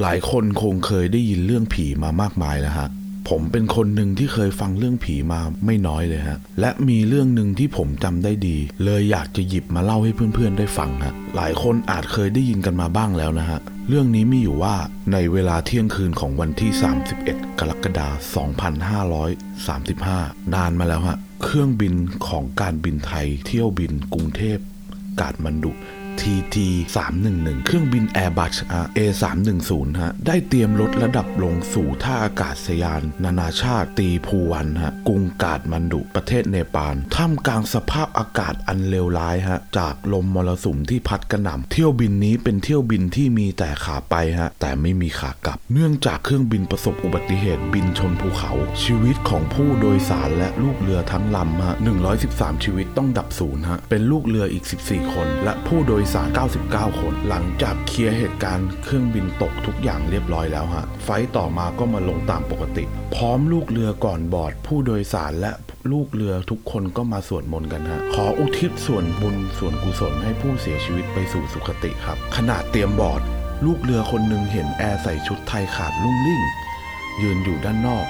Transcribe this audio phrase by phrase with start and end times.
[0.00, 2.88] หลายคนคงเคยได้ยินเรื่องผีมามากมายแล้วฮะ
[3.28, 14.74] ผมเป็นคนหนึ่งที่เคยฟังเรื่องผีมาไม่น้อยเลยฮะ และมีเรื่องหนึ่งที่ผมจำได้ดี เลยอยากจะหยิบมาเล่าให้เพื่อนๆได้ฟังฮะ หลายคนอาจเคยได้ยินกันมาบ้างแล้วนะฮะ เรื่องนี้มีอยู่ว่า
[15.12, 16.70] ในเวลาเที่ยงคืนของวันที่
[17.16, 18.12] 31 กรกฎาค
[18.46, 18.48] ม
[20.12, 21.94] 2535 นานมาแล้วฮะ เครื่องบิน
[22.28, 24.58] ของการบินไทยเที่ยวบินกรุงเทพ
[25.20, 25.72] กาดมันดุ
[26.22, 26.56] TT
[27.14, 28.56] 311เครื่องบิน Airbus
[28.96, 28.98] A
[29.52, 48.52] 310ฮะได้เตรียมลดระดับลงสู่ท่าอากาศยาน นานาชาติตีภูวันฮะกรุงกาดมันดุประเทศเนปาลท่ามกลางสภาพอากาศอันเลวร้ายฮะจากลมมรสุมที่พัดกระหน่ำเที่ยวบินนี้เป็นเที่ยวบินที่มีแต่ขาไปฮะแต่ไม่มีขากลับ เนื่องจากเครื่องบินประสบอุบัติเหตุบินชนภูเขา
[48.82, 51.76] ชีวิตของผู้โดยสารและลูกเรือทั้งลำฮะ
[52.20, 56.28] 113 ชีวิตต้องดับศูนย์ฮะเป็นลูกเรืออีก 14 คน และผู้โดยสาร
[56.64, 65.52] 99 คน หลังจากเคลียร์เหตุการณ์เครื่องบินตกทุกอย่างเรียบร้อยแล้วฮะ ไฟต่อมาก็มาลงตามปกติ พร้อมลูกเรือก่อนบอด ผู้โดยสารและ
[65.92, 73.20] ลูกเรือทุกคนก็มาสวดมนต์กันฮะ ขออุทิศส่วนบุญส่วนกุศลให้ผู้เสียชีวิตไปสู่สุคติครับขณะเตรียมบอด
[73.64, 76.42] ลูกเรือคนหนึ่งเห็นแอร์ใส่ชุดไทยขาดลุ่งลิ่ง
[77.22, 78.06] ยืนอยู่ด้านนอก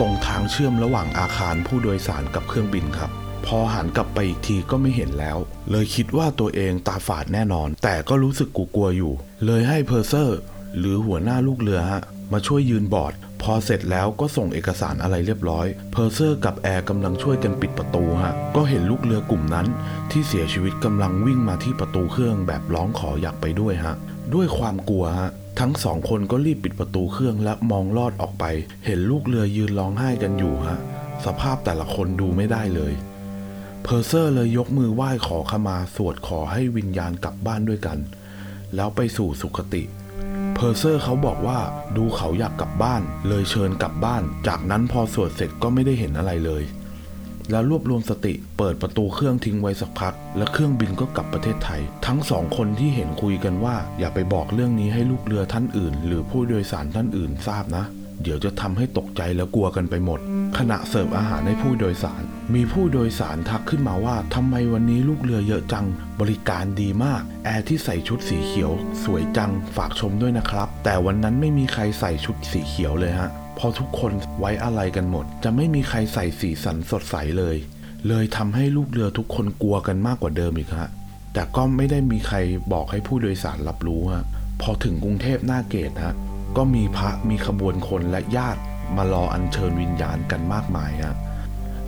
[0.00, 3.10] ตรงทางเชื่อมระหว่างอาคารผู้โดยสารกับเครื่องบินครับ
[3.46, 5.38] พอหันกลับไปอีกทีก็ไม่เห็นแล้ว
[5.70, 9.12] เลยคิดว่าตัวเองตาฝาดแน่นอน แต่ก็รู้สึกกลัวอยู่
[9.46, 10.38] เลยให้ purser
[10.78, 19.66] หรือหัวหน้าลูกเรือฮะมาช่วยยืนบอร์ด พอเสร็จแล้วก็ส่งเอกสารอะไรเรียบร้อย purser กับแอร์กำลังช่วยกันปิดประตูฮะ ก็เห็นลูกเรือกลุ่มนั้น
[20.10, 23.94] ที่เสียชีวิตกำลังวิ่งมาที่ประตูเครื่องแบบร้องขออยากไปด้วยฮะ
[24.34, 28.44] ด้วยความกลัวฮะ ทั้งสองคนก็รีบปิดประตูเครื่องและมองลอดออกไป
[28.86, 30.78] เห็นลูกเรือยืนร้องไห้กันอยู่ฮะ
[31.24, 32.92] สภาพแต่ละคนดูไม่ได้เลย
[33.82, 37.98] purser เลยยกมือไหว้ขอขมาสวดขอให้วิญญาณกลับบ้านด้วยกัน
[38.74, 39.82] แล้วไปสู่สุคติ
[40.54, 41.58] purser เขาบอกว่า
[41.96, 46.62] ดูเขาอยากกลับบ้าน เลยเชิญกลับบ้าน จากนั้นพอสวดเสร็จก็ไม่ได้เห็นอะไรเลย
[47.50, 57.84] แล้วรวบรวมสติเปิดประตูเครื่องทิ้งไว้สักพัก และเครื่องบินก็กลับประเทศไทย ทั้งสองคนที่เห็นคุยกันว่า อย่าไปบอกเรื่องนี้ให้ลูกเรือท่านอื่น หรือผู้โดยสารท่านอื่นทราบนะ
[58.22, 60.20] เดี๋ยวจะทำให้ตกใจแล้วกลัวกันไปหมด
[60.58, 62.22] ขณะเสิร์ฟอาหารให้ผู้โดยสาร
[62.54, 65.86] มีผู้โดยสารทักขึ้นมาว่าทำไมวันนี้ลูกเรือเยอะจัง
[66.20, 68.72] บริการดีมาก แอร์ที่ใส่ชุดสีเขียว
[69.04, 77.56] สวยจังฝากชมด้วยนะครับ แต่วันนั้นไม่มีใครใส่ชุดสีเขียวเลยฮะพอทุกคนไว้อะไรกันหมด จะไม่มีใครใส่สีสันสดใสเลย
[78.08, 80.88] เลยทำให้ลูกเรือทุกคนกลัวกันมากกว่าเดิมอีกฮะ
[81.34, 82.36] แต่ก็ไม่ได้มีใคร
[82.72, 84.24] บอกให้ผู้โดยสารรับรู้ฮะ
[84.62, 86.14] พอถึงกรุงเทพหน้าเกตฮะ
[86.56, 88.60] ก็มีพระมีขบวนคนและญาติ
[88.96, 91.16] มารออัญเชิญวิญญาณกันมากมายฮะ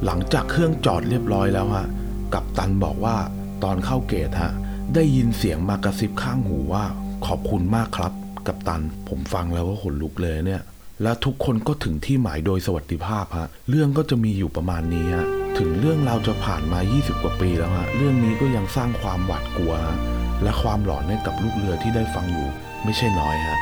[0.05, 1.87] หลังจากเครื่องจอดเรียบร้อยแล้วฮะ
[2.35, 3.17] กัปตันบอกว่า
[3.65, 4.53] ตอนเข้าเกตฮะ
[4.95, 6.85] ได้ยินเสียงมากระซิบข้างหูว่า
[7.27, 8.13] ขอบคุณมากครับ
[8.47, 10.63] กัปตัน ผมฟังแล้วก็ขนลุกเลยเนี่ย
[11.03, 15.27] และทุกคนก็ถึงที่หมายโดยสวัสดิภาพฮะเรื่องก็จะมีอยู่ประมาณนี้ฮะ
[15.59, 19.75] ถึงเรื่องเราจะผ่านมา 20 กว่าปีแล้วฮะเรื่องนี้ก็ยังสร้างความหวาดกลัว
[20.43, 22.49] และความหลอนให้กับลูกเรือที่ได้ฟังอยู่
[22.85, 23.59] ไม่ใช่น้อยฮะ